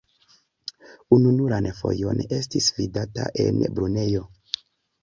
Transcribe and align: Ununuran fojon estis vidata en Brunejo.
Ununuran 1.17 1.69
fojon 1.81 2.25
estis 2.39 2.73
vidata 2.81 3.31
en 3.47 3.65
Brunejo. 3.79 4.27